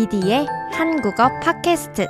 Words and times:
디디의 0.00 0.46
한국어 0.72 1.28
팟캐스트. 1.42 2.06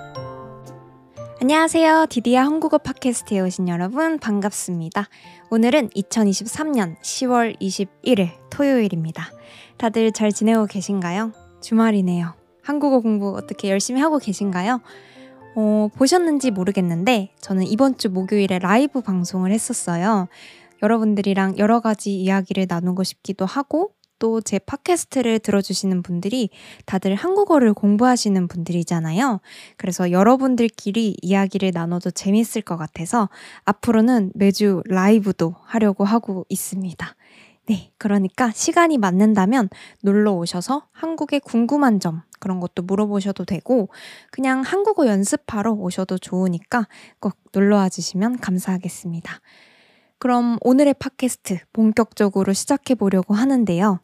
안녕하세요. 1.41 2.07
디디의 2.09 2.37
한국어 2.37 2.79
팟캐스트에 2.79 3.41
오신 3.41 3.67
여러분 3.67 4.21
반갑습니다. 4.21 5.09
오늘은 5.51 5.89
2023년 5.89 6.97
10월 7.01 7.61
21일 7.61 8.29
토요일입니다. 8.49 9.33
다들 9.77 10.13
잘 10.13 10.31
지내고 10.31 10.67
계신가요? 10.67 11.33
주말이네요. 11.63 12.33
한국어 12.63 13.01
공부 13.01 13.35
어떻게 13.37 13.71
열심히 13.71 14.01
하고 14.01 14.19
계신가요? 14.19 14.81
어, 15.57 15.89
보셨는지 15.97 16.53
모르겠는데 16.53 17.33
저는 17.41 17.67
이번 17.67 17.99
주 17.99 18.09
목요일에 18.09 18.61
라이브 18.61 19.01
방송을 19.01 19.51
했었어요. 19.51 20.29
여러분들이랑 20.81 21.59
여러 21.59 21.81
가지 21.81 22.15
이야기를 22.15 22.67
나누고 22.69 23.03
싶기도 23.03 23.47
하고 23.47 23.95
또 24.21 24.41
제 24.41 24.59
팟캐스트를 24.59 25.41
들어주시는 25.41 26.03
분들이 26.03 26.51
다들 26.87 27.15
한국어를 27.15 27.75
공부하시는 27.75 28.47
분들이잖아요. 28.49 29.41
그래서 29.77 30.11
여러분들끼리 30.13 31.17
이야기를 31.21 31.73
나눠도 31.75 32.13
재밌을 32.13 32.63
것 32.63 32.77
같아서 32.77 33.29
앞으로는 33.65 34.33
매주 34.35 34.83
라이브도 34.87 35.57
하려고 35.65 36.05
하고 36.05 36.47
있습니다. 36.49 37.17
네, 37.67 37.93
그러니까 37.99 38.51
시간이 38.51 38.99
맞는다면 38.99 39.69
놀러 40.03 40.33
오셔서 40.33 40.89
한국에 40.91 41.39
궁금한 41.39 42.01
점 42.01 42.23
그런 42.41 42.59
것도 42.59 42.83
물어보셔도 42.83 43.45
되고 43.45 43.89
그냥 44.33 44.63
한국어 44.63 45.07
연습하러 45.07 45.73
오셔도 45.73 46.19
좋으니까 46.19 46.89
꼭 47.21 47.35
놀러 47.53 47.77
와 47.77 47.89
주시면 47.89 48.41
감사하겠습니다. 48.41 49.41
그럼 50.19 50.59
오늘의 50.63 50.95
팟캐스트 50.95 51.61
본격적으로 51.73 52.53
시작해 52.53 52.95
보려고 52.95 53.35
하는데요. 53.35 54.01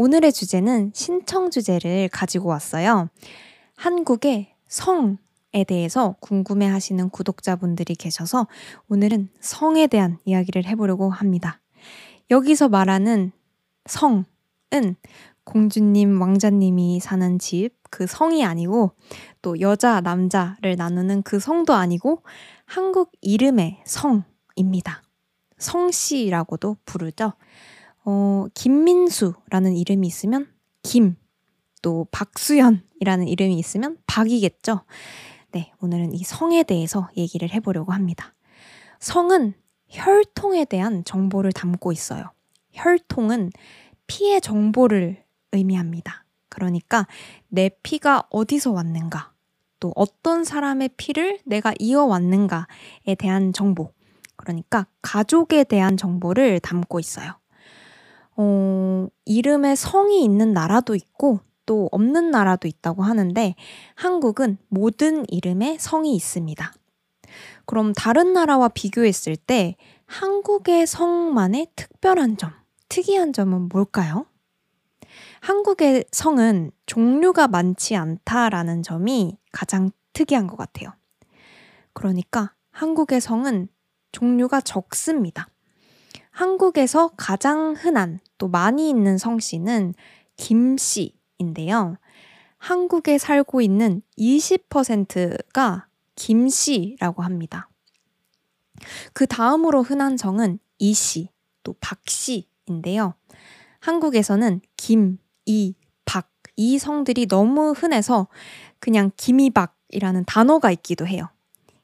오늘의 0.00 0.32
주제는 0.32 0.92
신청 0.94 1.50
주제를 1.50 2.08
가지고 2.12 2.50
왔어요. 2.50 3.08
한국의 3.74 4.54
성에 4.68 5.64
대해서 5.66 6.14
궁금해 6.20 6.68
하시는 6.68 7.10
구독자분들이 7.10 7.96
계셔서 7.96 8.46
오늘은 8.88 9.28
성에 9.40 9.88
대한 9.88 10.18
이야기를 10.24 10.66
해보려고 10.66 11.10
합니다. 11.10 11.60
여기서 12.30 12.68
말하는 12.68 13.32
성은 13.86 14.94
공주님, 15.42 16.22
왕자님이 16.22 17.00
사는 17.00 17.40
집, 17.40 17.70
그 17.90 18.06
성이 18.06 18.44
아니고 18.44 18.92
또 19.42 19.58
여자, 19.58 20.00
남자를 20.00 20.76
나누는 20.76 21.22
그 21.22 21.40
성도 21.40 21.74
아니고 21.74 22.22
한국 22.66 23.10
이름의 23.20 23.82
성입니다. 23.84 25.02
성씨라고도 25.58 26.76
부르죠. 26.84 27.32
어, 28.10 28.46
김민수라는 28.54 29.76
이름이 29.76 30.06
있으면 30.06 30.50
김, 30.82 31.16
또 31.82 32.06
박수연이라는 32.10 33.28
이름이 33.28 33.58
있으면 33.58 33.98
박이겠죠. 34.06 34.80
네, 35.52 35.74
오늘은 35.82 36.14
이 36.14 36.24
성에 36.24 36.62
대해서 36.62 37.10
얘기를 37.18 37.50
해보려고 37.50 37.92
합니다. 37.92 38.34
성은 38.98 39.52
혈통에 39.88 40.64
대한 40.64 41.04
정보를 41.04 41.52
담고 41.52 41.92
있어요. 41.92 42.32
혈통은 42.72 43.50
피의 44.06 44.40
정보를 44.40 45.22
의미합니다. 45.52 46.24
그러니까 46.48 47.06
내 47.48 47.68
피가 47.82 48.28
어디서 48.30 48.72
왔는가, 48.72 49.34
또 49.80 49.92
어떤 49.96 50.44
사람의 50.44 50.92
피를 50.96 51.40
내가 51.44 51.74
이어왔는가에 51.78 53.16
대한 53.18 53.52
정보, 53.52 53.92
그러니까 54.36 54.86
가족에 55.02 55.64
대한 55.64 55.98
정보를 55.98 56.60
담고 56.60 57.00
있어요. 57.00 57.37
어, 58.38 59.08
이름에 59.24 59.74
성이 59.74 60.24
있는 60.24 60.52
나라도 60.52 60.94
있고 60.94 61.40
또 61.66 61.88
없는 61.92 62.30
나라도 62.30 62.68
있다고 62.68 63.02
하는데 63.02 63.54
한국은 63.94 64.58
모든 64.68 65.24
이름에 65.28 65.76
성이 65.78 66.14
있습니다. 66.14 66.72
그럼 67.66 67.92
다른 67.92 68.32
나라와 68.32 68.68
비교했을 68.68 69.36
때 69.36 69.76
한국의 70.06 70.86
성만의 70.86 71.66
특별한 71.76 72.38
점, 72.38 72.52
특이한 72.88 73.32
점은 73.32 73.68
뭘까요? 73.68 74.26
한국의 75.40 76.04
성은 76.12 76.70
종류가 76.86 77.48
많지 77.48 77.96
않다라는 77.96 78.82
점이 78.82 79.36
가장 79.52 79.90
특이한 80.12 80.46
것 80.46 80.56
같아요. 80.56 80.92
그러니까 81.92 82.54
한국의 82.70 83.20
성은 83.20 83.68
종류가 84.12 84.60
적습니다. 84.60 85.48
한국에서 86.38 87.08
가장 87.16 87.74
흔한 87.76 88.20
또 88.38 88.46
많이 88.46 88.88
있는 88.88 89.18
성씨는 89.18 89.94
김씨인데요. 90.36 91.96
한국에 92.58 93.18
살고 93.18 93.60
있는 93.60 94.02
20%가 94.16 95.88
김씨라고 96.14 97.24
합니다. 97.24 97.68
그 99.14 99.26
다음으로 99.26 99.82
흔한 99.82 100.16
성은 100.16 100.60
이씨, 100.78 101.30
또 101.64 101.74
박씨인데요. 101.80 103.14
한국에서는 103.80 104.60
김, 104.76 105.18
이, 105.44 105.74
박, 106.04 106.30
이 106.54 106.78
성들이 106.78 107.26
너무 107.26 107.72
흔해서 107.72 108.28
그냥 108.78 109.10
김이박이라는 109.16 110.24
단어가 110.24 110.70
있기도 110.70 111.04
해요. 111.04 111.30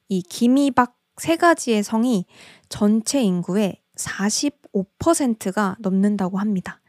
이 0.09 0.23
김이박 0.23 0.97
세 1.17 1.35
가지의 1.35 1.83
성이 1.83 2.27
전체 2.69 3.21
인구의 3.21 3.81
45%가 3.97 5.77
넘는다고 5.81 6.39
합니다. 6.39 6.81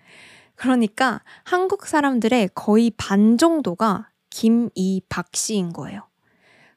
그러니까 0.56 1.22
한국 1.44 1.86
사람들의 1.86 2.50
거의 2.56 2.92
반 2.98 3.38
정도가 3.38 4.10
김 4.30 4.70
이 4.76 5.02
박 5.10 5.36
씨인 5.36 5.74
거예요. 5.74 6.08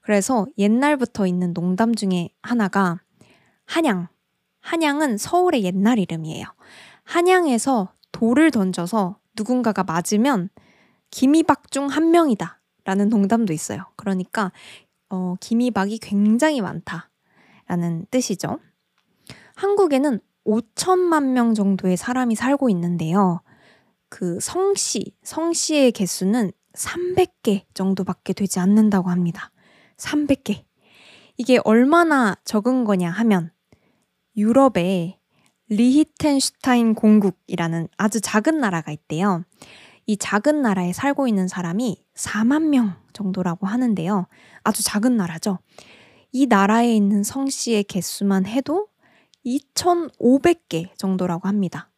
그래서 0.01 0.47
옛날부터 0.57 1.27
있는 1.27 1.53
농담 1.55 1.95
중에 1.95 2.31
하나가 2.43 3.01
한양. 3.67 4.09
한양은 4.61 5.19
서울의 5.19 5.65
옛날 5.65 5.99
이름이에요. 5.99 6.45
한양에서 7.05 7.93
돌을 8.13 8.51
던져서 8.51 9.19
누군가가 9.37 9.85
맞으면 9.85 10.51
김이박 11.11 11.71
중 11.71 11.89
한 11.89 12.11
명이다. 12.11 12.61
라는 12.85 13.09
농담도 13.11 13.53
있어요. 13.53 13.85
그러니까, 13.97 14.51
어, 15.11 15.35
김이박이 15.41 15.99
굉장히 15.99 16.61
많다. 16.63 17.11
라는 17.67 18.07
뜻이죠. 18.11 18.61
한국에는 19.59 20.21
5천만 20.47 21.33
명 21.33 21.53
정도의 21.53 21.97
사람이 21.97 22.37
살고 22.37 22.71
있는데요. 22.71 23.41
그 24.09 24.39
성씨, 24.41 25.17
성씨의 25.25 25.91
개수는 25.91 26.53
300개 26.75 27.65
정도밖에 27.75 28.35
되지 28.35 28.61
않는다고 28.61 29.11
합니다. 29.11 29.51
300개. 29.97 30.65
이게 31.37 31.59
얼마나 31.65 32.37
적은 32.45 32.85
거냐 32.85 33.11
하면 33.11 33.51
유럽에 34.37 35.19
리히텐슈타인 35.71 36.95
공국이라는 36.95 37.89
아주 37.97 38.21
작은 38.21 38.61
나라가 38.61 38.93
있대요. 38.93 39.43
이 40.07 40.17
작은 40.17 40.63
나라에 40.63 40.93
살고 40.93 41.27
있는 41.27 41.49
사람이 41.49 42.05
4만 42.15 42.69
명 42.69 42.95
정도라고 43.13 43.67
하는데요. 43.67 44.29
아주 44.63 44.85
작은 44.85 45.17
나라죠. 45.17 45.59
이 46.31 46.47
나라에 46.47 46.95
있는 46.95 47.25
성씨의 47.25 47.85
개수만 47.85 48.47
해도 48.47 48.87
2,500개 49.57 50.91
정도라고 50.99 51.49
합니다. 51.49 51.91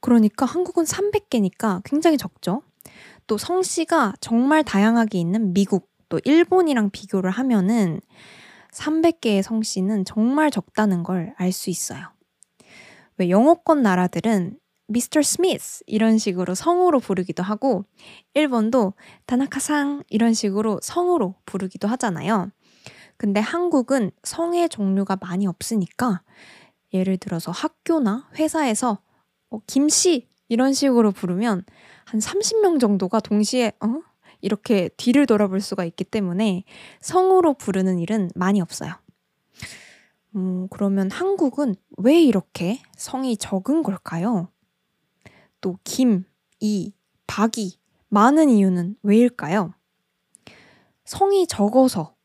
그러니까 0.00 0.46
한국은 0.46 0.84
300개니까 0.84 1.82
굉장히 1.84 2.16
적죠. 2.18 2.62
또 3.26 3.38
성씨가 3.38 4.14
정말 4.20 4.62
다양하게 4.64 5.18
있는 5.18 5.52
미국, 5.52 5.90
또 6.08 6.20
일본이랑 6.24 6.90
비교를 6.90 7.30
하면은 7.30 8.00
300개의 8.72 9.42
성씨는 9.42 10.04
정말 10.04 10.50
적다는 10.50 11.02
걸 11.02 11.34
알 11.38 11.52
수 11.52 11.70
있어요. 11.70 12.06
왜 13.18 13.30
영어권 13.30 13.82
나라들은 13.82 14.58
미스터 14.88 15.22
스미스 15.22 15.82
이런 15.86 16.18
식으로 16.18 16.54
성으로 16.54 17.00
부르기도 17.00 17.42
하고 17.42 17.84
일본도 18.34 18.94
다나카상 19.26 20.04
이런 20.10 20.32
식으로 20.34 20.78
성으로 20.82 21.34
부르기도 21.44 21.88
하잖아요. 21.88 22.50
근데 23.16 23.40
한국은 23.40 24.10
성의 24.22 24.68
종류가 24.68 25.16
많이 25.20 25.46
없으니까 25.46 26.22
예를 26.92 27.16
들어서 27.16 27.50
학교나 27.50 28.28
회사에서 28.36 28.98
어, 29.50 29.60
김씨 29.66 30.28
이런 30.48 30.72
식으로 30.72 31.12
부르면 31.12 31.64
한 32.04 32.20
30명 32.20 32.80
정도가 32.80 33.20
동시에 33.20 33.72
어? 33.80 34.00
이렇게 34.40 34.88
뒤를 34.96 35.26
돌아볼 35.26 35.60
수가 35.60 35.84
있기 35.84 36.04
때문에 36.04 36.64
성으로 37.00 37.54
부르는 37.54 37.98
일은 37.98 38.30
많이 38.34 38.60
없어요. 38.60 38.92
음, 40.36 40.68
그러면 40.68 41.10
한국은 41.10 41.74
왜 41.96 42.20
이렇게 42.20 42.80
성이 42.96 43.36
적은 43.36 43.82
걸까요? 43.82 44.48
또 45.60 45.78
김, 45.82 46.24
이, 46.60 46.92
박이 47.26 47.78
많은 48.08 48.50
이유는 48.50 48.96
왜일까요? 49.02 49.74
성이 51.04 51.46
적어서 51.46 52.15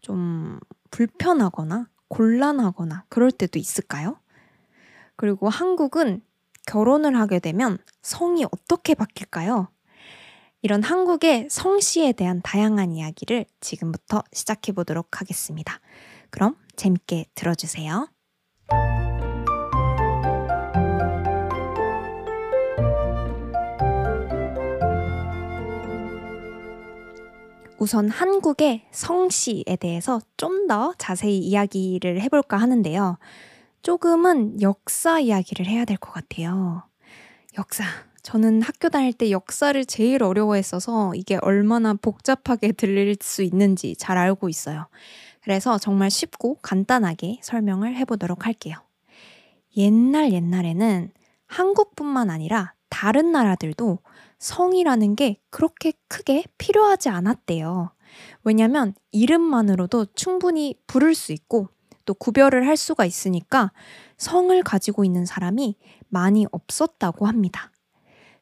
좀 0.00 0.58
불편하거나 0.90 1.88
곤란하거나 2.08 3.04
그럴 3.08 3.30
때도 3.30 3.58
있을까요? 3.58 4.18
그리고 5.16 5.48
한국은 5.48 6.22
결혼을 6.66 7.16
하게 7.16 7.38
되면 7.38 7.78
성이 8.02 8.44
어떻게 8.44 8.94
바뀔까요? 8.94 9.68
이런 10.62 10.82
한국의 10.82 11.48
성씨에 11.50 12.12
대한 12.12 12.40
다양한 12.42 12.92
이야기를 12.92 13.46
지금부터 13.60 14.22
시작해 14.32 14.72
보도록 14.72 15.20
하겠습니다. 15.20 15.80
그럼 16.30 16.56
재밌게 16.76 17.26
들어주세요. 17.34 18.08
우선 27.80 28.08
한국의 28.10 28.82
성씨에 28.90 29.76
대해서 29.80 30.20
좀 30.36 30.60
더 30.68 30.94
자세히 30.98 31.38
이야기를 31.38 32.20
해볼까 32.20 32.56
하는데요. 32.56 33.18
조금은 33.82 34.60
역사 34.62 35.18
이야기를 35.18 35.66
해야 35.66 35.84
될 35.84 35.96
것 35.96 36.12
같아요. 36.12 36.84
역사. 37.58 37.82
저는 38.22 38.62
학교 38.62 38.88
다닐 38.88 39.12
때 39.12 39.32
역사를 39.32 39.84
제일 39.86 40.22
어려워했어서 40.22 41.14
이게 41.16 41.38
얼마나 41.42 41.94
복잡하게 41.94 42.70
들릴 42.72 43.16
수 43.20 43.42
있는지 43.42 43.96
잘 43.96 44.16
알고 44.16 44.48
있어요. 44.48 44.86
그래서 45.42 45.78
정말 45.78 46.10
쉽고 46.10 46.58
간단하게 46.62 47.40
설명을 47.42 47.96
해보도록 47.96 48.46
할게요. 48.46 48.76
옛날 49.76 50.32
옛날에는 50.32 51.10
한국뿐만 51.46 52.30
아니라 52.30 52.74
다른 52.90 53.32
나라들도 53.32 53.98
성이라는 54.40 55.16
게 55.16 55.40
그렇게 55.50 55.92
크게 56.08 56.44
필요하지 56.58 57.08
않았대요. 57.08 57.92
왜냐면 58.42 58.94
이름만으로도 59.12 60.06
충분히 60.14 60.74
부를 60.86 61.14
수 61.14 61.32
있고 61.32 61.68
또 62.04 62.14
구별을 62.14 62.66
할 62.66 62.76
수가 62.76 63.04
있으니까 63.04 63.70
성을 64.16 64.60
가지고 64.62 65.04
있는 65.04 65.24
사람이 65.26 65.76
많이 66.08 66.46
없었다고 66.50 67.26
합니다. 67.26 67.70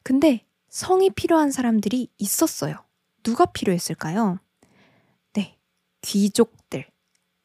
근데 0.01 0.45
성이 0.69 1.09
필요한 1.09 1.51
사람들이 1.51 2.09
있었어요. 2.17 2.75
누가 3.21 3.45
필요했을까요? 3.45 4.39
네, 5.33 5.57
귀족들. 6.01 6.87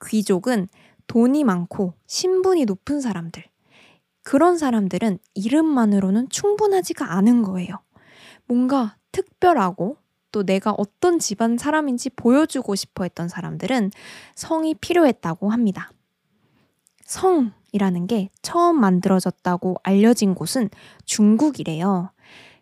귀족은 0.06 0.68
돈이 1.06 1.44
많고 1.44 1.94
신분이 2.06 2.64
높은 2.64 3.00
사람들. 3.00 3.44
그런 4.22 4.56
사람들은 4.56 5.18
이름만으로는 5.34 6.28
충분하지가 6.30 7.12
않은 7.14 7.42
거예요. 7.42 7.83
뭔가 8.46 8.96
특별하고 9.12 9.96
또 10.32 10.42
내가 10.42 10.74
어떤 10.76 11.18
집안 11.18 11.56
사람인지 11.56 12.10
보여주고 12.10 12.74
싶어 12.74 13.04
했던 13.04 13.28
사람들은 13.28 13.90
성이 14.34 14.74
필요했다고 14.74 15.50
합니다. 15.50 15.90
성이라는 17.04 18.06
게 18.08 18.30
처음 18.42 18.80
만들어졌다고 18.80 19.76
알려진 19.82 20.34
곳은 20.34 20.70
중국이래요. 21.04 22.10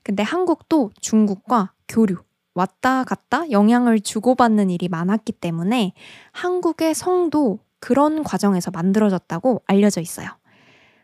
근데 0.03 0.23
한국도 0.23 0.91
중국과 1.01 1.73
교류, 1.89 2.17
왔다 2.55 3.05
갔다 3.05 3.51
영향을 3.51 4.01
주고받는 4.01 4.69
일이 4.69 4.89
많았기 4.89 5.33
때문에 5.33 5.95
한국의 6.33 6.95
성도 6.95 7.61
그런 7.79 8.23
과정에서 8.23 8.71
만들어졌다고 8.71 9.63
알려져 9.67 10.01
있어요. 10.01 10.29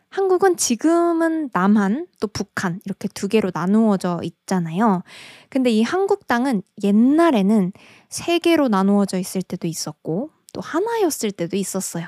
한국은 0.09 0.57
지금은 0.57 1.49
남한 1.53 2.07
또 2.19 2.27
북한 2.27 2.79
이렇게 2.85 3.07
두 3.07 3.27
개로 3.27 3.51
나누어져 3.53 4.21
있잖아요. 4.23 5.03
근데 5.49 5.69
이 5.69 5.83
한국 5.83 6.27
땅은 6.27 6.63
옛날에는 6.83 7.71
세 8.09 8.39
개로 8.39 8.67
나누어져 8.67 9.19
있을 9.19 9.41
때도 9.41 9.67
있었고 9.67 10.31
또 10.53 10.61
하나였을 10.61 11.31
때도 11.31 11.57
있었어요. 11.57 12.07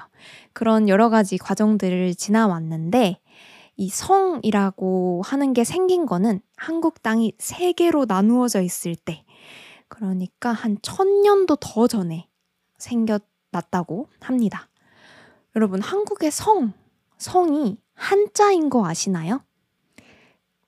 그런 0.54 0.90
여러 0.90 1.10
가지 1.10 1.38
과정들을 1.38 2.16
지나왔는데 2.16 3.20
이 3.78 3.90
성이라고 3.90 5.22
하는 5.24 5.54
게 5.54 5.64
생긴 5.64 6.06
거는 6.06 6.42
한국 6.56 7.04
땅이 7.04 7.34
세 7.38 7.72
개로 7.74 8.06
나누어져 8.06 8.62
있을 8.62 8.96
때 8.96 9.24
그러니까 9.88 10.52
한 10.52 10.78
천년도 10.82 11.58
더 11.58 11.88
전에 11.88 12.28
생겨났다고 12.78 14.08
합니다. 14.20 14.70
여러분, 15.56 15.82
한국의 15.82 16.32
성, 16.32 16.74
성이 17.18 17.78
한자인 18.02 18.72
거 18.72 18.88
아시나요? 18.88 19.44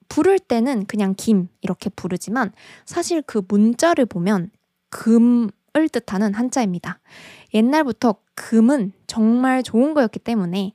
부를 0.07 0.37
때는 0.37 0.85
그냥 0.85 1.15
김 1.17 1.47
이렇게 1.61 1.89
부르지만 1.89 2.51
사실 2.85 3.23
그 3.23 3.41
문자를 3.47 4.05
보면 4.05 4.51
금을 4.91 5.89
뜻하는 5.91 6.35
한자입니다. 6.35 6.99
옛날부터 7.55 8.17
금은 8.35 8.93
정말 9.07 9.63
좋은 9.63 9.95
거였기 9.95 10.19
때문에 10.19 10.73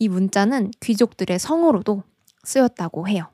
이 0.00 0.08
문자는 0.08 0.72
귀족들의 0.80 1.38
성으로도 1.38 2.02
쓰였다고 2.42 3.06
해요. 3.06 3.28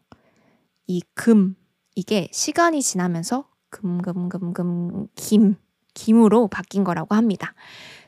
이 0.87 1.03
금, 1.15 1.57
이게 1.95 2.29
시간이 2.31 2.83
지나면서 2.83 3.49
금금금금 3.71 5.09
김, 5.15 5.57
김으로 5.95 6.49
바뀐 6.49 6.85
거라고 6.85 7.15
합니다. 7.15 7.55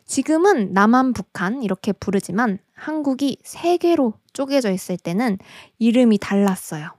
지금은 0.09 0.73
남한, 0.73 1.13
북한 1.13 1.63
이렇게 1.63 1.93
부르지만 1.93 2.59
한국이 2.73 3.37
세 3.45 3.77
개로 3.77 4.15
쪼개져 4.33 4.73
있을 4.73 4.97
때는 4.97 5.37
이름이 5.79 6.17
달랐어요. 6.17 6.97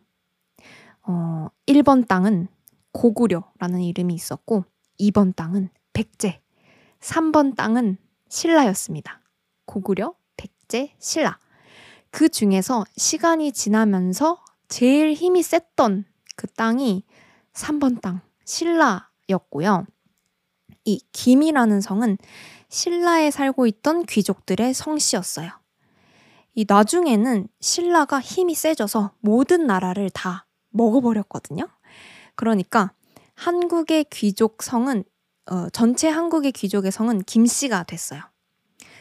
어, 1.02 1.48
1번 1.66 2.08
땅은 2.08 2.48
고구려라는 2.92 3.82
이름이 3.82 4.14
있었고 4.14 4.64
2번 5.00 5.36
땅은 5.36 5.70
백제, 5.94 6.40
3번 7.00 7.56
땅은 7.56 7.98
신라였습니다. 8.30 9.22
고구려, 9.66 10.14
백제, 10.38 10.94
신라. 11.00 11.40
그 12.12 12.30
중에서 12.30 12.86
시간이 12.96 13.54
지나면서 13.54 14.40
제일 14.68 15.14
힘이 15.14 15.42
셌던 15.42 16.06
그 16.36 16.46
땅이 16.46 17.04
3번 17.54 18.02
땅, 18.02 18.22
신라였고요. 18.46 19.88
이 20.86 21.02
김이라는 21.12 21.82
성은 21.82 22.18
신라에 22.70 23.32
살고 23.32 23.68
있던 23.68 24.06
귀족들의 24.06 24.74
성씨였어요. 24.74 25.52
이 26.56 26.66
나중에는 26.68 27.48
신라가 27.60 28.20
힘이 28.20 28.56
세져서 28.56 29.14
모든 29.20 29.66
나라를 29.66 30.10
다 30.10 30.46
먹어버렸거든요. 30.70 31.68
그러니까 32.36 32.92
한국의 33.36 34.06
귀족 34.12 34.62
성은 34.64 35.04
어, 35.52 35.70
전체 35.70 36.10
한국의 36.10 36.52
귀족의 36.52 36.92
성은 36.92 37.24
김씨가 37.24 37.84
됐어요. 37.84 38.22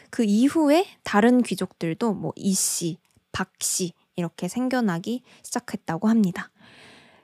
그 0.09 0.23
이후에 0.23 0.87
다른 1.03 1.43
귀족들도 1.43 2.13
뭐 2.13 2.33
이씨, 2.35 2.97
박씨 3.31 3.93
이렇게 4.15 4.47
생겨나기 4.47 5.21
시작했다고 5.43 6.07
합니다. 6.07 6.49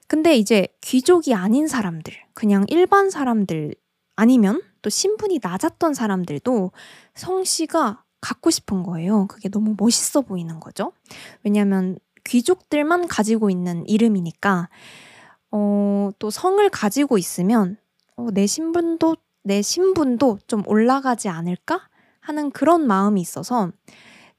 근데 0.07 0.36
이제 0.36 0.68
귀족이 0.81 1.34
아닌 1.34 1.68
사람들, 1.68 2.13
그냥 2.34 2.66
일반 2.68 3.10
사람들 3.10 3.74
아니면 4.15 4.61
또 4.81 4.90
신분이 4.90 5.40
낮았던 5.42 5.94
사람들도 5.94 6.71
성씨가 7.16 8.04
갖고 8.21 8.49
싶은 8.49 8.83
거예요. 8.83 9.28
그게 9.28 9.49
너무 9.49 9.75
멋있어 9.78 10.21
보이는 10.21 10.59
거죠. 10.59 10.94
왜냐하면 11.44 11.97
귀족들만 12.23 13.07
가지고 13.07 13.49
있는 13.49 13.87
이름이니까 13.87 14.69
어, 15.51 16.09
또 16.19 16.30
성을 16.30 16.68
가지고 16.69 17.18
있으면 17.18 17.78
어, 18.16 18.28
내 18.31 18.47
신분도 18.47 19.16
내 19.44 19.61
신분도 19.61 20.40
좀 20.47 20.63
올라가지 20.66 21.30
않을까 21.30 21.87
하는 22.19 22.49
그런 22.49 22.87
마음이 22.87 23.21
있어서 23.21 23.71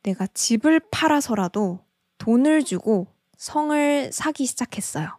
내가 0.02 0.26
집을 0.26 0.80
팔아서라도 0.90 1.80
돈을 2.18 2.64
주고 2.64 3.06
성을 3.36 4.10
사기 4.12 4.46
시작했어요. 4.46 5.16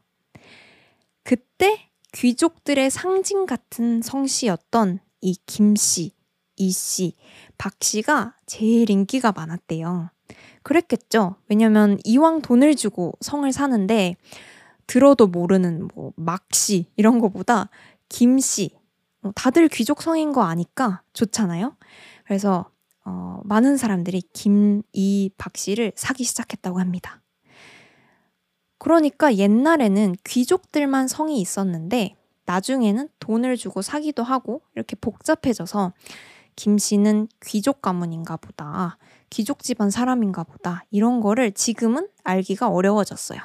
그때 1.24 1.87
귀족들의 2.14 2.90
상징 2.90 3.46
같은 3.46 4.02
성씨였던 4.02 5.00
이 5.22 5.38
김씨, 5.46 6.14
이씨, 6.56 7.16
박씨가 7.58 8.36
제일 8.46 8.90
인기가 8.90 9.32
많았대요. 9.32 10.10
그랬겠죠. 10.64 11.36
왜냐면 11.48 11.98
이왕 12.04 12.42
돈을 12.42 12.76
주고 12.76 13.14
성을 13.22 13.50
사는데 13.52 14.16
들어도 14.86 15.28
모르는 15.28 15.88
뭐 15.94 16.14
막씨 16.16 16.88
이런 16.96 17.20
거보다 17.20 17.70
김씨 18.10 18.72
어, 19.22 19.32
다들 19.36 19.68
귀족 19.70 20.02
성인 20.02 20.32
거 20.32 20.44
아니까 20.44 21.04
좋잖아요. 21.14 21.76
그래서 22.26 22.70
어, 23.06 23.40
많은 23.46 23.78
사람들이 23.78 24.22
김, 24.34 24.82
이, 24.92 25.32
박 25.38 25.56
씨를 25.56 25.94
사기 25.96 26.26
시작했다고 26.26 26.80
합니다. 26.80 27.22
그러니까 28.88 29.36
옛날에는 29.36 30.16
귀족들만 30.24 31.10
성이 31.10 31.42
있었는데 31.42 32.16
나중에는 32.46 33.10
돈을 33.20 33.58
주고 33.58 33.82
사기도 33.82 34.24
하고 34.24 34.62
이렇게 34.76 34.96
복잡해져서 34.96 35.92
김 36.56 36.78
씨는 36.78 37.28
귀족 37.46 37.82
가문인가 37.82 38.38
보다. 38.38 38.98
귀족 39.30 39.62
집안 39.62 39.90
사람인가 39.90 40.46
보다. 40.46 40.86
이런 40.90 41.20
거를 41.20 41.52
지금은 41.52 42.08
알기가 42.24 42.70
어려워졌어요. 42.70 43.42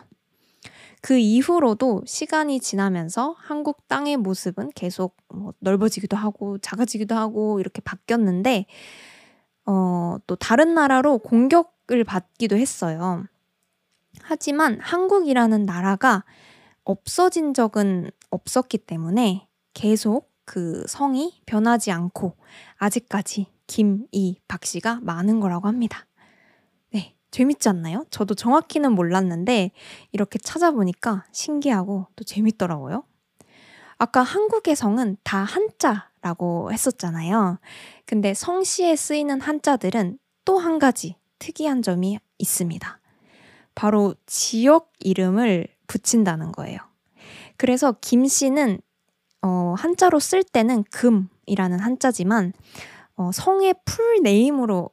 그 1.00 1.18
이후로도 1.18 2.02
시간이 2.06 2.60
지나면서 2.60 3.34
한국 3.36 3.88
땅의 3.88 4.18
모습은 4.18 4.70
계속 4.76 5.16
뭐 5.28 5.54
넓어지기도 5.58 6.16
하고 6.16 6.58
작아지기도 6.58 7.16
하고 7.16 7.58
이렇게 7.58 7.82
바뀌었는데 7.82 8.66
어, 9.66 10.18
또 10.28 10.36
다른 10.36 10.74
나라로 10.74 11.18
공격을 11.18 12.04
받기도 12.04 12.56
했어요. 12.56 13.24
하지만 14.32 14.80
한국이라는 14.80 15.66
나라가 15.66 16.24
없어진 16.84 17.52
적은 17.52 18.10
없었기 18.30 18.78
때문에 18.78 19.46
계속 19.74 20.32
그 20.46 20.86
성이 20.88 21.42
변하지 21.44 21.90
않고 21.90 22.38
아직까지 22.78 23.48
김, 23.66 24.06
이, 24.10 24.38
박 24.48 24.64
씨가 24.64 25.00
많은 25.02 25.38
거라고 25.38 25.68
합니다. 25.68 26.06
네, 26.94 27.14
재밌지 27.30 27.68
않나요? 27.68 28.06
저도 28.08 28.34
정확히는 28.34 28.92
몰랐는데 28.92 29.70
이렇게 30.12 30.38
찾아보니까 30.38 31.26
신기하고 31.32 32.06
또 32.16 32.24
재밌더라고요. 32.24 33.04
아까 33.98 34.22
한국의 34.22 34.76
성은 34.76 35.18
다 35.24 35.44
한자라고 35.44 36.72
했었잖아요. 36.72 37.58
근데 38.06 38.32
성씨에 38.32 38.96
쓰이는 38.96 39.42
한자들은 39.42 40.18
또 40.46 40.58
한 40.58 40.78
가지 40.78 41.16
특이한 41.38 41.82
점이 41.82 42.18
있습니다. 42.38 43.01
바로 43.74 44.14
지역 44.26 44.92
이름을 45.00 45.66
붙인다는 45.86 46.52
거예요. 46.52 46.78
그래서 47.56 47.94
김 48.00 48.26
씨는 48.26 48.80
어, 49.42 49.74
한자로 49.76 50.20
쓸 50.20 50.42
때는 50.44 50.84
금이라는 50.84 51.78
한자지만 51.78 52.52
어, 53.16 53.30
성의 53.32 53.74
풀 53.84 54.20
네임으로 54.22 54.90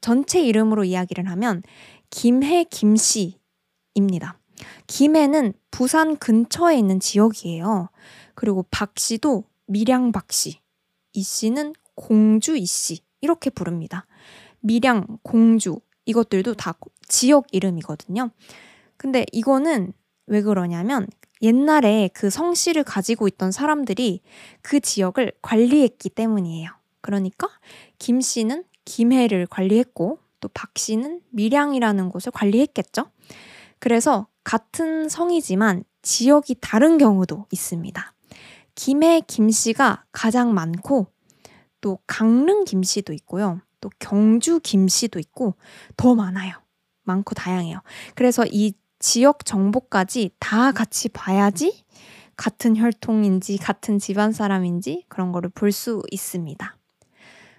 전체 0.00 0.40
이름으로 0.40 0.84
이야기를 0.84 1.28
하면 1.30 1.62
김해 2.10 2.64
김씨입니다. 2.64 4.38
김해는 4.86 5.54
부산 5.70 6.16
근처에 6.16 6.76
있는 6.78 7.00
지역이에요. 7.00 7.88
그리고 8.34 8.64
박 8.70 8.98
씨도 8.98 9.44
밀양 9.66 10.12
박 10.12 10.32
씨, 10.32 10.60
이 11.12 11.22
씨는 11.22 11.72
공주 11.94 12.56
이 12.56 12.66
씨, 12.66 13.00
이렇게 13.20 13.50
부릅니다. 13.50 14.06
밀양, 14.60 15.18
공주, 15.22 15.80
이것들도 16.06 16.54
다 16.54 16.74
지역 17.08 17.46
이름이거든요. 17.52 18.30
근데 18.96 19.26
이거는 19.32 19.92
왜 20.26 20.42
그러냐면 20.42 21.06
옛날에 21.42 22.08
그 22.14 22.30
성씨를 22.30 22.84
가지고 22.84 23.28
있던 23.28 23.52
사람들이 23.52 24.20
그 24.62 24.80
지역을 24.80 25.32
관리했기 25.42 26.10
때문이에요. 26.10 26.70
그러니까 27.00 27.48
김 27.98 28.20
씨는 28.20 28.64
김해를 28.84 29.46
관리했고 29.46 30.18
또 30.40 30.48
박 30.52 30.76
씨는 30.76 31.22
밀양이라는 31.30 32.10
곳을 32.10 32.30
관리했겠죠. 32.32 33.06
그래서 33.78 34.26
같은 34.44 35.08
성이지만 35.08 35.84
지역이 36.02 36.56
다른 36.60 36.98
경우도 36.98 37.46
있습니다. 37.50 38.12
김해 38.74 39.22
김씨가 39.26 40.04
가장 40.12 40.52
많고 40.52 41.06
또 41.80 41.98
강릉 42.06 42.64
김씨도 42.64 43.12
있고요. 43.14 43.60
또 43.84 43.90
경주 43.98 44.60
김씨도 44.60 45.18
있고 45.18 45.56
더 45.98 46.14
많아요. 46.14 46.54
많고 47.02 47.34
다양해요. 47.34 47.82
그래서 48.14 48.46
이 48.50 48.72
지역 48.98 49.44
정보까지 49.44 50.30
다 50.38 50.72
같이 50.72 51.10
봐야지 51.10 51.84
같은 52.34 52.78
혈통인지 52.78 53.58
같은 53.58 53.98
집안 53.98 54.32
사람인지 54.32 55.04
그런 55.08 55.32
거를 55.32 55.50
볼 55.50 55.70
수 55.70 56.02
있습니다. 56.10 56.76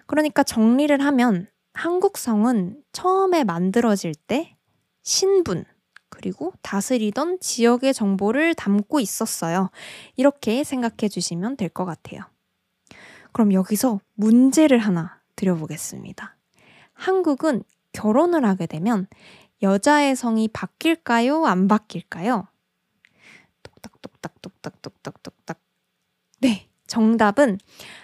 그러니까 0.06 0.42
정리를 0.42 1.00
하면 1.00 1.48
한국성은 1.74 2.82
처음에 2.90 3.44
만들어질 3.44 4.12
때 4.26 4.56
신분, 5.04 5.64
그리고 6.08 6.52
다스리던 6.62 7.38
지역의 7.38 7.94
정보를 7.94 8.56
담고 8.56 8.98
있었어요. 8.98 9.70
이렇게 10.16 10.64
생각해 10.64 11.08
주시면 11.08 11.56
될 11.56 11.68
것 11.68 11.84
같아요. 11.84 12.22
그럼 13.32 13.52
여기서 13.52 14.00
문제를 14.14 14.78
하나 14.78 15.15
드려보겠습니다. 15.36 16.36
한국은 16.94 17.62
결혼을 17.92 18.44
하게 18.44 18.66
되면 18.66 19.06
여자의 19.62 20.16
성이 20.16 20.48
바뀔까요? 20.48 21.46
안 21.46 21.68
바뀔까요? 21.68 22.46
똑딱똑딱 23.62 24.40
똑딱똑딱 24.42 25.22
똑딱. 25.22 25.58
네, 26.40 26.68
정답은 26.86 27.58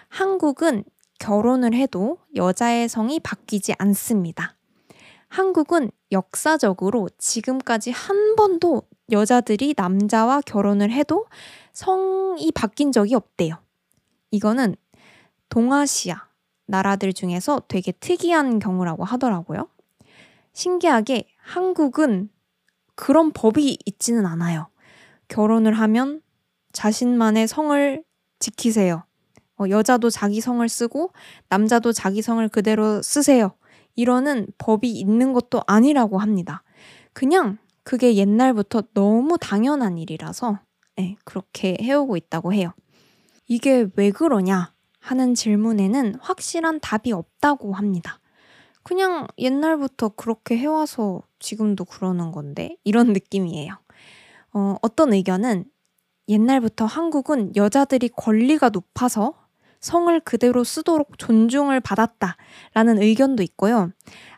한국은 0.09 0.85
결혼을 1.19 1.75
해도 1.75 2.19
여자의 2.35 2.89
성이 2.89 3.21
바뀌지 3.21 3.75
않습니다. 3.79 4.57
한국은 5.29 5.91
역사적으로 6.11 7.09
지금까지 7.17 7.91
한 7.91 8.37
번도 8.37 8.83
여자들이 9.11 9.75
남자와 9.77 10.43
결혼을 10.43 10.91
해도 10.91 11.27
성이 11.73 12.51
바뀐 12.53 12.93
적이 12.93 13.15
없대요. 13.15 13.57
이거는 14.31 14.77
동아시아 15.49 16.27
나라들 16.67 17.13
중에서 17.13 17.63
되게 17.69 17.93
특이한 17.93 18.59
경우라고 18.59 19.05
하더라고요. 19.05 19.69
신기하게 20.53 21.27
한국은 21.37 22.31
그런 22.95 23.33
법이 23.33 23.79
있지는 23.85 24.27
않아요. 24.27 24.69
결혼을 25.29 25.73
하면 25.73 26.21
자신만의 26.73 27.49
성을 27.49 28.05
지키세요. 28.39 29.05
어, 29.59 29.65
여자도 29.69 30.11
자기 30.11 30.41
성을 30.41 30.67
쓰고 30.69 31.13
남자도 31.49 31.93
자기 31.93 32.23
성을 32.23 32.47
그대로 32.49 33.03
쓰세요. 33.03 33.55
이러는 33.95 34.47
법이 34.59 34.91
있는 34.91 35.33
것도 35.33 35.63
아니라고 35.67 36.19
합니다. 36.19 36.63
그냥 37.13 37.59
그게 37.85 38.15
옛날부터 38.15 38.83
너무 38.95 39.37
당연한 39.39 39.99
일이라서 39.99 40.61
네, 40.97 41.17
그렇게 41.25 41.77
해오고 41.81 42.17
있다고 42.17 42.53
해요. 42.53 42.73
이게 43.47 43.87
왜 43.97 44.11
그러냐 44.11 44.73
하는 45.03 45.35
질문에는 45.35 46.15
확실한 46.21 46.79
답이 46.81 47.13
없다고 47.13 47.75
합니다. 47.75 48.21
그냥 48.85 49.27
옛날부터 49.37 50.11
그렇게 50.11 50.57
해와서 50.57 51.23
지금도 51.41 51.85
그러는 51.85 52.31
건데 52.31 52.77
이런 52.85 53.09
느낌이에요. 53.13 53.75
어, 54.55 54.77
어떤 54.81 55.13
의견은 55.13 55.65
옛날부터 56.29 56.87
한국은 56.87 57.57
여자들이 57.57 58.11
권리가 58.11 58.69
높아서 58.69 59.35
성을 59.81 60.19
그대로 60.21 60.63
쓰도록 60.63 61.19
존중을 61.19 61.81
받았다라는 61.81 63.03
의견도 63.03 63.43
있고요. 63.43 63.91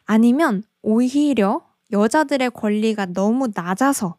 아니면 0.06 0.62
오히려 0.80 1.60
여자들의 1.92 2.50
권리가 2.50 3.06
너무 3.12 3.48
낮아서 3.54 4.16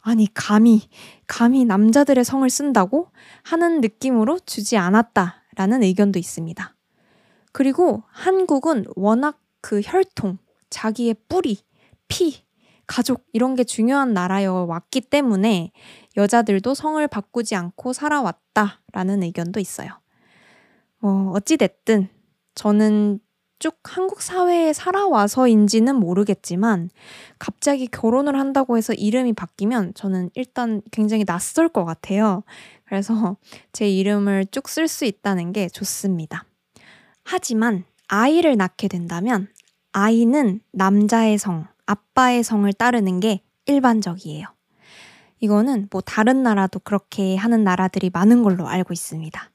아니 0.00 0.28
감히 0.34 0.88
감히 1.26 1.64
남자들의 1.64 2.22
성을 2.24 2.48
쓴다고 2.48 3.10
하는 3.42 3.80
느낌으로 3.80 4.38
주지 4.40 4.76
않았다 4.76 5.42
라는 5.58 5.82
의견도 5.82 6.20
있습니다. 6.20 6.76
그리고 7.50 8.04
한국은 8.10 8.84
워낙 8.94 9.40
그 9.60 9.80
혈통, 9.82 10.38
자기의 10.70 11.16
뿌리, 11.28 11.58
피, 12.06 12.44
가족 12.86 13.26
이런 13.32 13.56
게 13.56 13.64
중요한 13.64 14.14
나라여 14.14 14.66
왔기 14.68 15.00
때문에 15.00 15.72
여자들도 16.16 16.74
성을 16.74 17.06
바꾸지 17.08 17.56
않고 17.56 17.92
살아왔다라는 17.92 19.24
의견도 19.24 19.58
있어요. 19.58 19.90
어, 21.02 21.32
어찌됐든 21.34 22.08
저는 22.54 23.18
쭉 23.58 23.76
한국 23.82 24.22
사회에 24.22 24.72
살아와서인지는 24.72 25.96
모르겠지만 25.96 26.90
갑자기 27.40 27.88
결혼을 27.88 28.38
한다고 28.38 28.76
해서 28.76 28.92
이름이 28.92 29.32
바뀌면 29.32 29.94
저는 29.94 30.30
일단 30.34 30.80
굉장히 30.92 31.24
낯설 31.24 31.68
것 31.68 31.84
같아요. 31.84 32.44
그래서 32.88 33.36
제 33.72 33.88
이름을 33.88 34.46
쭉 34.50 34.68
쓸 34.68 34.88
수 34.88 35.04
있다는 35.04 35.52
게 35.52 35.68
좋습니다. 35.68 36.44
하지만 37.24 37.84
아이를 38.08 38.56
낳게 38.56 38.88
된다면 38.88 39.48
아이는 39.92 40.60
남자의 40.72 41.38
성, 41.38 41.66
아빠의 41.86 42.42
성을 42.42 42.70
따르는 42.72 43.20
게 43.20 43.42
일반적이에요. 43.66 44.46
이거는 45.40 45.88
뭐 45.90 46.00
다른 46.00 46.42
나라도 46.42 46.78
그렇게 46.80 47.36
하는 47.36 47.64
나라들이 47.64 48.10
많은 48.12 48.42
걸로 48.42 48.66
알고 48.66 48.92
있습니다. 48.92 49.50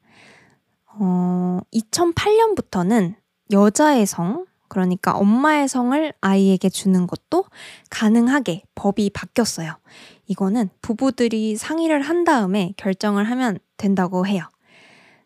어, 0.96 1.60
2008년부터는 1.74 3.16
여자의 3.52 4.06
성, 4.06 4.46
그러니까 4.74 5.16
엄마의 5.16 5.68
성을 5.68 6.14
아이에게 6.20 6.68
주는 6.68 7.06
것도 7.06 7.46
가능하게 7.92 8.64
법이 8.74 9.12
바뀌었어요. 9.12 9.78
이거는 10.26 10.72
부부들이 10.82 11.58
상의를 11.58 12.02
한 12.02 12.24
다음에 12.24 12.74
결정을 12.78 13.24
하면 13.26 13.60
된다고 13.78 14.26
해요. 14.26 14.50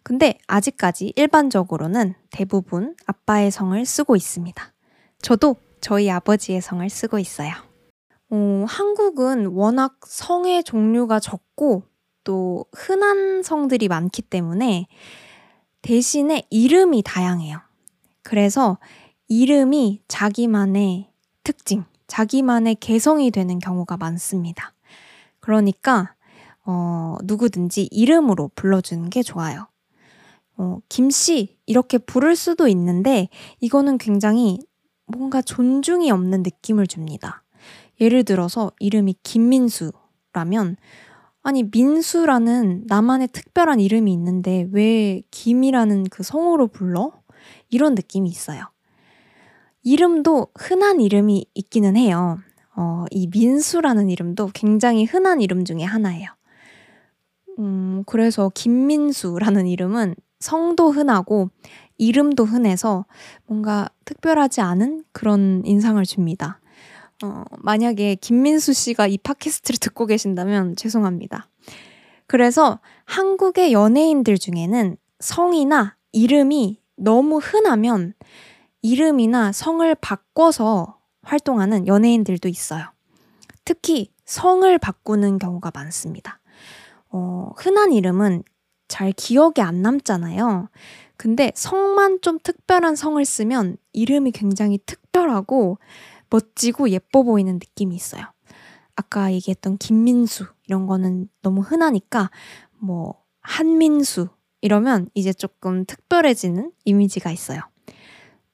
근데 0.03 0.37
아직까지 0.47 1.13
일반적으로는 1.15 2.13
대부분 2.29 2.93
아빠의 3.05 3.49
성을 3.49 3.85
쓰고 3.85 4.17
있습니다. 4.17 4.73
저도 5.21 5.55
저희 5.79 6.11
아버지의 6.11 6.59
성을 6.59 6.89
쓰고 6.89 7.17
있어요. 7.17 7.53
어, 8.29 8.65
한국은 8.67 9.45
워낙 9.45 10.01
성의 10.05 10.61
종류가 10.65 11.21
적고 11.21 11.83
또 12.25 12.65
흔한 12.75 13.43
성들이 13.43 13.87
많기 13.87 14.23
때문에 14.23 14.87
대신에 15.83 16.43
이름이 16.49 17.03
다양해요. 17.05 17.61
그래서 18.23 18.77
이름이 19.27 20.01
자기만의 20.07 21.09
특징, 21.43 21.85
자기만의 22.07 22.75
개성이 22.75 23.31
되는 23.31 23.59
경우가 23.59 23.97
많습니다. 23.97 24.73
그러니까, 25.39 26.15
어, 26.65 27.17
누구든지 27.23 27.89
이름으로 27.91 28.51
불러주는 28.55 29.09
게 29.09 29.23
좋아요. 29.23 29.67
어, 30.57 30.79
김씨, 30.89 31.57
이렇게 31.65 31.97
부를 31.97 32.35
수도 32.35 32.67
있는데, 32.67 33.29
이거는 33.59 33.97
굉장히 33.97 34.59
뭔가 35.05 35.41
존중이 35.41 36.11
없는 36.11 36.43
느낌을 36.43 36.87
줍니다. 36.87 37.43
예를 37.99 38.23
들어서 38.23 38.71
이름이 38.79 39.15
김민수라면, 39.23 40.77
아니, 41.43 41.63
민수라는 41.63 42.83
나만의 42.87 43.29
특별한 43.29 43.79
이름이 43.79 44.11
있는데 44.11 44.67
왜 44.71 45.21
김이라는 45.31 46.05
그 46.09 46.23
성으로 46.23 46.67
불러? 46.67 47.13
이런 47.69 47.95
느낌이 47.95 48.29
있어요. 48.29 48.65
이름도 49.87 50.47
흔한 50.53 50.99
이름이 50.99 51.45
있기는 51.53 51.95
해요. 51.95 52.39
어, 52.75 53.05
이 53.09 53.29
민수라는 53.31 54.09
이름도 54.09 54.49
굉장히 54.53 55.05
흔한 55.05 55.39
이름 55.39 55.63
중에 55.63 55.83
하나예요. 55.83 56.27
음, 57.59 58.03
그래서 58.05 58.51
김민수라는 58.53 59.65
이름은 59.65 60.15
성도 60.41 60.91
흔하고 60.91 61.51
이름도 61.97 62.43
흔해서 62.43 63.05
뭔가 63.45 63.87
특별하지 64.03 64.59
않은 64.59 65.05
그런 65.13 65.61
인상을 65.63 66.03
줍니다. 66.03 66.59
어, 67.23 67.45
만약에 67.57 68.15
김민수 68.15 68.73
씨가 68.73 69.07
이 69.07 69.17
팟캐스트를 69.17 69.79
듣고 69.79 70.05
계신다면 70.05 70.75
죄송합니다. 70.75 71.47
그래서 72.27 72.81
한국의 73.05 73.71
연예인들 73.71 74.37
중에는 74.37 74.97
성이나 75.21 75.95
이름이 76.11 76.81
너무 76.97 77.37
흔하면 77.37 78.15
이름이나 78.81 79.51
성을 79.51 79.95
바꿔서 79.95 80.97
활동하는 81.21 81.87
연예인들도 81.87 82.47
있어요. 82.47 82.85
특히 83.65 84.13
성을 84.25 84.77
바꾸는 84.77 85.39
경우가 85.39 85.71
많습니다. 85.73 86.39
어, 87.09 87.51
흔한 87.57 87.91
이름은 87.91 88.43
잘 88.87 89.11
기억에 89.11 89.61
안 89.61 89.81
남잖아요. 89.81 90.69
근데 91.17 91.51
성만 91.55 92.19
좀 92.21 92.37
특별한 92.41 92.95
성을 92.95 93.23
쓰면 93.23 93.77
이름이 93.93 94.31
굉장히 94.31 94.79
특별하고 94.85 95.79
멋지고 96.29 96.89
예뻐 96.89 97.23
보이는 97.23 97.53
느낌이 97.55 97.95
있어요. 97.95 98.23
아까 98.95 99.31
얘기했던 99.33 99.77
김민수 99.77 100.45
이런 100.67 100.87
거는 100.87 101.29
너무 101.41 101.61
흔하니까 101.61 102.29
뭐 102.79 103.15
한민수 103.41 104.29
이러면 104.61 105.09
이제 105.13 105.33
조금 105.33 105.85
특별해지는 105.85 106.71
이미지가 106.85 107.31
있어요. 107.31 107.61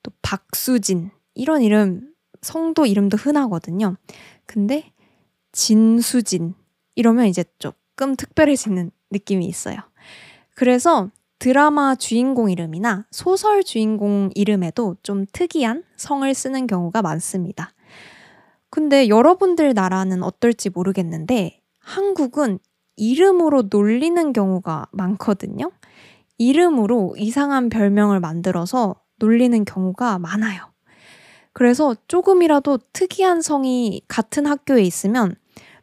또 0.04 0.12
박수진 0.22 1.10
이런 1.34 1.62
이름 1.62 2.14
성도 2.42 2.86
이름도 2.86 3.18
흔하거든요. 3.18 3.96
근데 4.46 4.92
진수진 5.52 6.54
이러면 6.96 7.28
이제 7.28 7.44
조금 7.60 8.16
특별해지는 8.16 8.92
느낌이 9.12 9.46
있어요. 9.46 9.78
그래서 10.56 11.10
드라마 11.40 11.96
주인공 11.96 12.50
이름이나 12.50 13.06
소설 13.12 13.64
주인공 13.64 14.30
이름에도 14.36 14.96
좀 15.04 15.26
특이한 15.32 15.84
성을 15.96 16.34
쓰는 16.34 16.68
경우가 16.68 17.02
많습니다. 17.02 17.72
근데 18.70 19.08
여러분들 19.08 19.74
나라는 19.74 20.24
어떨지 20.24 20.70
모르겠는데 20.70 21.60
한국은 21.80 22.60
이름으로 22.96 23.64
놀리는 23.70 24.34
경우가 24.34 24.88
많거든요. 24.92 25.72
이름으로 26.38 27.16
이상한 27.18 27.70
별명을 27.70 28.20
만들어서 28.20 28.96
놀리는 29.18 29.64
경우가 29.66 30.20
많아요. 30.20 30.72
그래서 31.54 31.96
조금이라도 32.08 32.80
특이한 32.94 33.42
성이 33.42 34.02
같은 34.08 34.46
학교에 34.46 34.82
있으면 34.82 35.36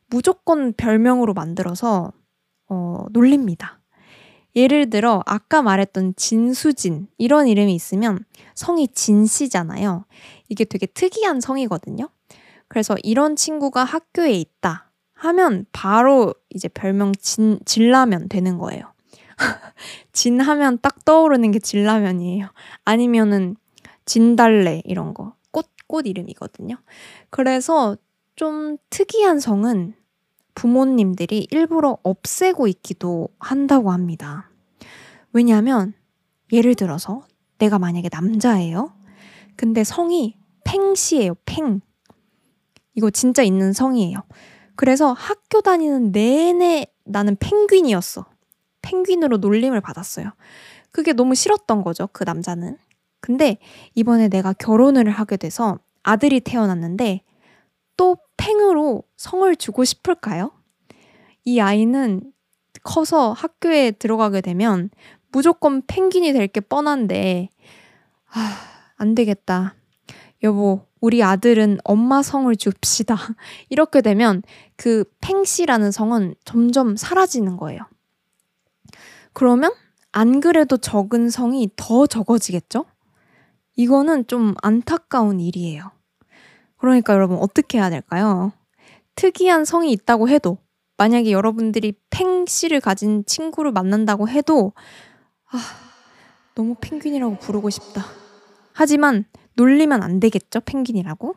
무조건 0.09 0.73
별명으로 0.73 1.33
만들어서 1.33 2.13
어, 2.69 3.05
놀립니다. 3.11 3.81
예를 4.57 4.91
들어 4.91 5.23
아까 5.27 5.63
말했던 5.63 6.15
진수진 6.17 7.07
이런 7.19 7.47
이름이 7.47 7.73
있으면 7.75 8.25
성이 8.55 8.89
진씨잖아요. 8.89 10.05
이게 10.49 10.65
되게 10.65 10.87
특이한 10.87 11.41
성이거든요. 11.41 12.09
그래서 12.67 12.97
이런 13.03 13.37
친구가 13.37 13.85
학교에 13.85 14.33
있다 14.33 14.91
하면 15.13 15.67
바로 15.73 16.35
이제 16.51 16.69
별명 16.69 17.13
진 17.13 17.61
진라면 17.65 18.29
되는 18.29 18.59
거예요. 18.59 18.90
진 20.13 20.41
하면 20.41 20.79
딱 20.81 21.05
떠오르는 21.05 21.51
게 21.53 21.59
진라면이에요. 21.59 22.49
아니면은 22.85 23.57
진달래 24.05 24.83
이런 24.85 25.15
거. 25.15 25.35
꽃, 25.51 25.67
꽃 25.87 26.07
이름이거든요. 26.07 26.77
그래서 27.31 27.97
좀 28.37 28.77
특이한 28.91 29.41
성은 29.41 29.95
부모님들이 30.55 31.47
일부러 31.51 31.99
없애고 32.03 32.67
있기도 32.69 33.29
한다고 33.39 33.93
합니다. 33.93 34.51
왜냐하면 35.33 35.95
예를 36.53 36.75
들어서 36.75 37.23
내가 37.59 37.79
만약에 37.79 38.09
남자예요. 38.11 38.93
근데 39.57 39.85
성이 39.85 40.37
팽씨예요. 40.65 41.35
팽. 41.45 41.81
이거 42.95 43.11
진짜 43.11 43.43
있는 43.43 43.73
성이에요. 43.73 44.23
그래서 44.75 45.13
학교 45.13 45.61
다니는 45.61 46.13
내내 46.13 46.87
나는 47.05 47.37
펭귄이었어. 47.39 48.27
펭귄으로 48.83 49.39
놀림을 49.39 49.81
받았어요. 49.81 50.33
그게 50.93 51.13
너무 51.13 51.35
싫었던 51.35 51.83
거죠. 51.83 52.09
그 52.13 52.25
남자는. 52.25 52.77
근데 53.21 53.59
이번에 53.95 54.29
내가 54.29 54.53
결혼을 54.55 55.11
하게 55.11 55.37
돼서 55.37 55.79
아들이 56.03 56.41
태어났는데 56.41 57.23
또 57.97 58.17
팽으로 58.37 59.05
성을 59.17 59.55
주고 59.57 59.85
싶을까요? 59.85 60.53
이 61.45 61.61
아이는 61.61 62.33
커서 62.83 63.33
학교에 63.33 63.91
들어가게 63.93 64.41
되면 64.41 64.91
무조건 65.33 65.83
펭귄이 65.87 66.33
될 66.33 66.49
게 66.49 66.61
뻔한데, 66.61 67.51
아, 68.33 68.59
안 68.97 69.15
되겠다. 69.15 69.75
여보, 70.43 70.87
우리 71.01 71.23
아들은 71.23 71.79
엄마 71.85 72.23
성을 72.23 72.55
줍시다. 72.57 73.17
이렇게 73.69 74.01
되면 74.01 74.43
그 74.77 75.05
팽씨라는 75.21 75.91
성은 75.93 76.35
점점 76.45 76.97
사라지는 76.97 77.57
거예요. 77.57 77.81
그러면 79.33 79.73
안 80.13 80.41
그래도 80.41 80.77
적은 80.77 81.31
성이 81.31 81.71
더 81.77 82.07
적어지겠죠? 82.07 82.85
이거는 83.77 84.27
좀 84.27 84.55
안타까운 84.63 85.41
일이에요. 85.41 85.93
그러니까 86.77 87.15
여러분 87.15 87.39
어떻게 87.39 87.79
해야 87.79 87.91
될까요? 87.91 88.53
특이한 89.15 89.65
성이 89.65 89.93
있다고 89.93 90.29
해도 90.29 90.59
만약에 90.97 91.31
여러분들이 91.33 91.95
팽씨를 92.11 92.81
가진 92.81 93.25
친구를 93.25 93.73
만난다고 93.73 94.29
해도 94.29 94.73
아, 95.51 95.59
너무 96.55 96.75
펭귄이라고 96.81 97.39
부르고 97.39 97.71
싶다. 97.71 98.05
하지만 98.73 99.25
놀리면 99.55 100.03
안 100.03 100.21
되겠죠, 100.21 100.61
펭귄이라고? 100.61 101.35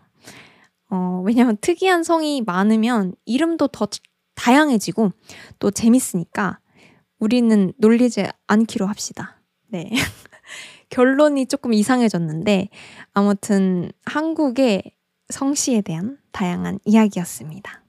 어, 0.89 1.21
왜냐면 1.25 1.57
특이한 1.61 2.03
성이 2.03 2.41
많으면 2.41 3.15
이름도 3.25 3.67
더 3.67 3.87
다양해지고 4.35 5.11
또 5.59 5.71
재밌으니까 5.71 6.59
우리는 7.23 7.71
놀리지 7.77 8.25
않기로 8.47 8.85
합시다. 8.85 9.39
네. 9.69 9.89
결론이 10.89 11.45
조금 11.45 11.71
이상해졌는데 11.71 12.67
아무튼 13.13 13.93
한국의 14.03 14.91
성씨에 15.29 15.81
대한 15.81 16.17
다양한 16.33 16.79
이야기였습니다. 16.83 17.81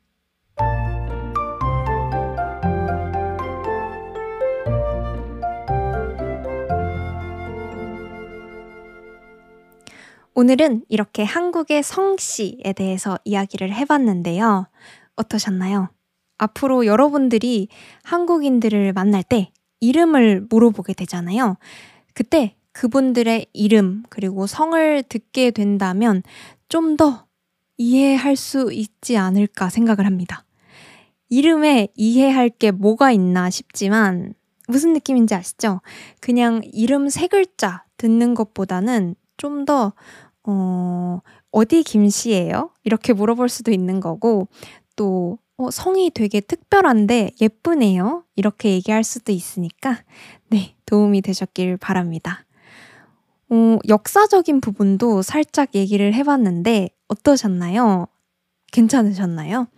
오늘은 10.37 10.85
이렇게 10.89 11.25
한국의 11.25 11.83
성씨에 11.83 12.73
대해서 12.77 13.19
이야기를 13.25 13.75
해봤는데요. 13.75 14.69
어떠셨나요? 15.17 15.89
앞으로 16.45 16.87
여러분들이 16.87 17.69
한국인들을 18.03 18.93
만날 18.93 19.23
때 19.23 19.51
이름을 19.81 20.47
물어보게 20.49 20.95
되잖아요. 20.95 21.57
그때 22.15 22.57
그분들의 22.73 23.47
이름 23.53 24.05
그리고 24.09 24.47
성을 24.47 25.03
듣게 25.09 25.51
된다면 25.51 26.23
좀 26.69 26.97
더 26.97 27.27
이해할 27.77 28.37
수 28.37 28.73
있지 28.73 29.17
않을까 29.17 29.69
생각을 29.69 30.07
합니다. 30.07 30.45
이름에 31.29 31.89
이해할 31.95 32.49
게 32.49 32.71
뭐가 32.71 33.11
있나 33.11 33.51
싶지만 33.51 34.35
무슨 34.69 34.93
느낌인지 34.93 35.35
아시죠? 35.35 35.81
그냥 36.21 36.61
이름 36.73 37.09
세 37.09 37.27
글자 37.27 37.85
듣는 37.97 38.35
것보다는 38.35 39.15
좀 39.37 39.65
더, 39.65 39.93
어, 40.45 41.21
어디 41.51 41.83
김씨예요? 41.83 42.71
이렇게 42.85 43.13
물어볼 43.13 43.49
수도 43.49 43.73
있는 43.73 44.01
거고, 44.01 44.49
또, 44.97 45.39
어, 45.57 45.71
성이 45.71 46.11
되게 46.11 46.41
특별한데 46.41 47.33
예쁘네요. 47.41 48.25
이렇게 48.37 48.71
얘기할 48.73 49.05
수도 49.05 49.33
있으니까, 49.33 50.03
네, 50.51 50.75
도움이 50.87 51.23
되셨길 51.23 51.77
바랍니다. 51.77 52.45
어, 53.51 53.79
역사적인 53.89 54.61
부분도 54.61 55.23
살짝 55.23 55.75
얘기를 55.75 56.13
해봤는데 56.15 56.89
어떠셨나요? 57.09 58.07
괜찮으셨나요? 58.73 59.69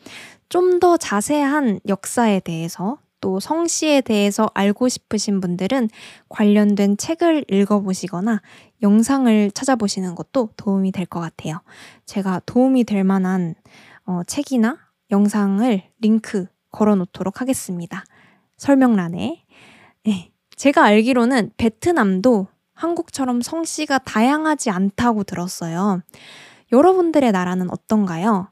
좀 0.49 0.81
더 0.81 0.97
자세한 0.97 1.81
역사에 1.89 2.41
대해서 2.41 2.99
또 3.21 3.41
성씨에 3.41 4.03
대해서 4.03 4.49
알고 4.55 4.89
싶으신 4.89 5.41
분들은 5.41 5.89
관련된 6.29 6.97
책을 6.97 7.45
읽어보시거나 7.51 8.41
영상을 8.83 9.51
찾아보시는 9.53 10.15
것도 10.15 10.51
도움이 10.57 10.93
될 10.93 11.07
것 11.07 11.21
같아요. 11.21 11.61
제가 12.07 12.41
도움이 12.47 12.85
될 12.85 13.05
만한 13.05 13.55
어, 14.07 14.23
책이나 14.27 14.79
영상을 15.11 15.83
링크 16.01 16.47
걸어 16.71 16.95
놓도록 16.95 17.41
하겠습니다. 17.41 18.05
설명란에. 18.57 19.45
네. 20.05 20.33
제가 20.57 20.85
알기로는 20.85 21.53
베트남도 21.57 22.49
한국처럼 22.73 23.43
성씨가 23.43 23.99
다양하지 23.99 24.71
않다고 24.71 25.25
들었어요. 25.25 26.03
여러분들의 26.73 27.33
나라는 27.33 27.71
어떤가요? 27.71 28.51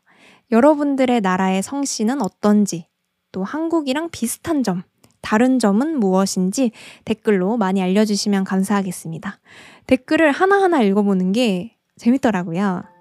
여러분들의 0.51 1.21
나라의 1.21 1.63
성씨는 1.63 2.23
어떤지, 2.23 2.87
또 3.33 3.43
한국이랑 3.43 4.11
비슷한 4.11 4.63
점, 4.63 4.83
다른 5.21 5.59
점은 5.59 5.99
무엇인지 5.99 6.71
댓글로 7.05 7.57
많이 7.57 7.83
알려주시면 7.83 8.45
감사하겠습니다. 8.45 9.41
댓글을 9.87 10.31
하나하나 10.31 10.83
읽어보는 10.83 11.33
게 11.33 11.77
재밌더라고요. 11.97 12.94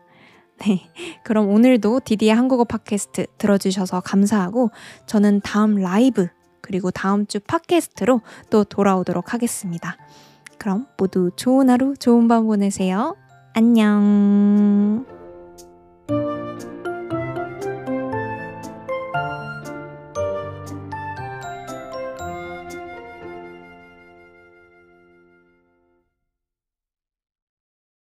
네. 0.66 0.90
그럼 1.24 1.50
오늘도 1.50 2.02
디디의 2.06 2.34
한국어 2.34 2.64
팟캐스트 2.64 3.28
들어주셔서 3.38 4.02
감사하고 4.02 4.72
저는 5.06 5.42
다음 5.42 5.76
라이브 5.76 6.28
그리고 6.62 6.92
다음 6.92 7.26
주 7.28 7.40
팟캐스트로 7.42 8.22
또 8.50 8.64
돌아오도록 8.64 9.34
하겠습니다. 9.34 9.98
그럼 10.58 10.88
모두 10.98 11.32
좋은 11.36 11.70
하루, 11.70 11.96
좋은 11.98 12.28
밤 12.28 12.46
보내세요. 12.46 13.18
안녕. 13.54 15.13